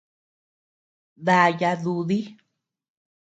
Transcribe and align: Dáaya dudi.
Dáaya 1.25 1.71
dudi. 1.83 2.19